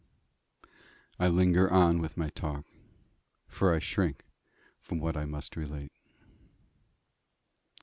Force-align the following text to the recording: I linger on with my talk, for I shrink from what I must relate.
I 1.19 1.27
linger 1.27 1.71
on 1.71 1.99
with 2.01 2.17
my 2.17 2.29
talk, 2.31 2.65
for 3.47 3.71
I 3.71 3.77
shrink 3.77 4.25
from 4.79 4.97
what 4.97 5.15
I 5.15 5.25
must 5.25 5.55
relate. 5.55 5.91